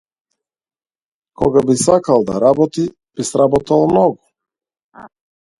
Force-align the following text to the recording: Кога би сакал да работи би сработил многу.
Кога 1.41 1.61
би 1.67 1.75
сакал 1.83 2.19
да 2.29 2.35
работи 2.45 2.85
би 3.15 3.23
сработил 3.31 3.81
многу. 3.91 4.21